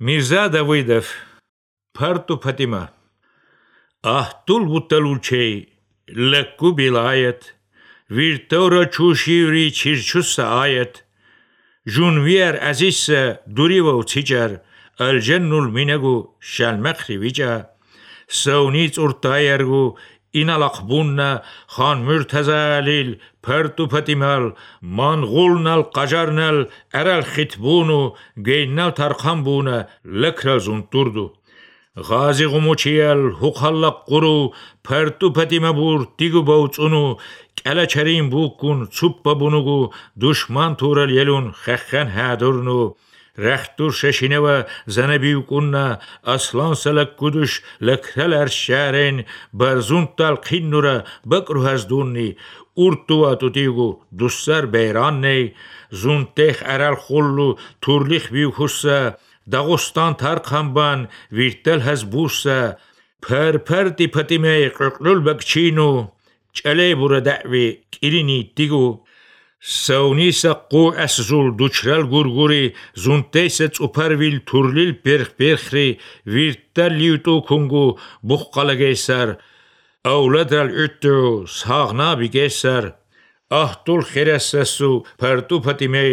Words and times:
Мирза 0.00 0.48
Давыдов, 0.48 1.06
Парту 1.92 2.36
Фатима. 2.36 2.90
Ахтул 4.02 4.66
вуталучей, 4.66 5.72
лекку 6.08 6.72
билает, 6.72 7.54
виртора 8.08 8.86
чушиври 8.86 9.70
чирчуса 9.70 10.62
аят. 10.64 11.04
Жунвер 11.84 12.58
азисса 12.60 13.40
дуривов 13.46 14.06
цичар, 14.06 14.62
алженнул 14.98 15.68
минагу 15.68 16.36
шалмахри 16.40 17.16
вича. 17.16 17.70
Саунит 18.26 18.98
уртаяргу 18.98 19.96
inalaqbunna 20.42 21.28
xan 21.76 22.02
mürtəzəlil 22.08 23.14
pərtu 23.46 23.86
pətiməl 23.92 24.50
manğulnal 25.00 25.86
qacarnal 25.96 26.58
ərəl 27.00 27.24
xitbunu 27.34 28.00
qeynnal 28.48 28.92
tarxambuna 28.98 29.78
ləkrazun 30.24 30.84
durdu 30.92 31.30
Ղազի 31.94 32.46
ղումուչիել 32.50 33.20
հուխալլակ 33.40 33.98
ղուրու 34.10 34.46
պերտու 34.88 35.28
պետիմաբուր 35.36 36.00
տիգու 36.18 36.42
բոցունու 36.48 37.10
կելեչերին 37.60 38.30
բուկուն 38.32 38.80
ծուպպա 38.98 39.34
բունուգու 39.42 39.90
դուշման 40.24 40.74
թուրել 40.80 41.12
ելուն 41.18 41.46
խեխեն 41.60 42.10
հադուրնու 42.16 42.82
Ռեխտուր 43.42 43.94
Շեշինևը 43.98 44.56
Զանեբիուկուննա 44.94 45.84
Ասլանսելը 46.34 47.04
կուդուշ 47.18 47.54
լքել 47.88 48.36
արշարեն 48.38 49.22
բրզուն 49.62 50.06
տալ 50.20 50.38
քիննուրը 50.48 50.94
բկրուհազդուննի 51.34 52.28
ուրտուա 52.84 53.32
տուտիգու 53.42 53.90
դուսսար 54.22 54.68
բերաննե 54.74 55.34
զունտեղ 56.04 56.62
արալ 56.74 56.96
խոլլու 57.04 57.50
թուրլիխ 57.86 58.30
բիուխուսը 58.34 58.98
Դաղոստան 59.54 60.14
թարքամբան 60.22 61.00
վիրտել 61.38 61.82
հզբուսը 61.84 62.58
փերփեր 63.24 63.90
տիփտիմե 63.98 64.54
կրկլուլ 64.78 65.20
բկչինու 65.28 65.92
ճելեբուրը 66.60 67.20
դավի 67.28 67.66
կիրինի 67.96 68.38
տիգու 68.58 68.88
bakchinu 69.63 70.31
chale 70.31 70.55
bura 70.55 70.55
da'vi 70.59 70.59
kirini 70.59 70.59
tigu 70.59 70.59
საუნისა 70.59 70.71
ყუ 70.71 70.83
ასზულ 71.03 71.47
დუჩრალ 71.59 72.03
გურგური 72.07 72.63
ზუნტესე 73.03 73.67
წუფარვილ 73.75 74.37
თურლილ 74.47 74.91
პერხ 75.03 75.35
პერხრი 75.35 75.99
ვირტა 76.31 76.85
ლიუტუ 76.95 77.35
ქუნგუ 77.47 77.85
ბუხყალაგესარ 78.23 79.29
აულადალ 80.07 80.69
უტუ 80.83 81.17
საღნა 81.59 82.09
ბიგესარ 82.19 82.85
აჰტულ 83.51 84.01
ხერასასუ 84.11 84.91
ფარტუ 85.19 85.57
ფატიმე 85.65 86.05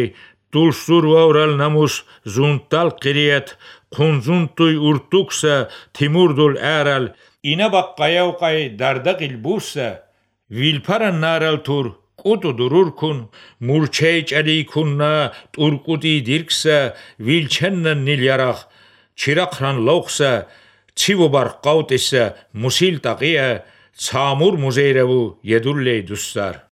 დულსურ 0.50 1.05
ვავრალ 1.12 1.52
ნამუს 1.60 1.94
ზუნტალ 2.27 2.91
ყირიათ 3.02 3.48
ხუნზუნტუი 3.94 4.74
ურტუქსა 4.91 5.56
თიმურდულ 5.94 6.55
არალ 6.58 7.05
ინა 7.52 7.66
ბაყყაიაუყაი 7.74 8.74
დარდაყილ 8.80 9.36
ბუსა 9.44 9.88
ვილფარან 10.50 11.22
ნარალ 11.22 11.62
თურ 11.62 11.86
Ududururkun, 12.23 13.30
murçey 13.59 14.25
çelikunna, 14.25 15.33
turkudi 15.53 16.25
dirkse, 16.25 16.95
vilçennen 17.19 18.05
nilyarak, 18.05 18.58
çırakran 19.16 19.86
loksa, 19.86 20.47
çivubar 20.95 21.61
kavtese, 21.61 22.36
musil 22.53 23.00
takiye, 23.00 23.63
samur 23.94 24.53
muzeyrevu 24.53 25.39
yedulley 25.44 26.08
dustar. 26.08 26.70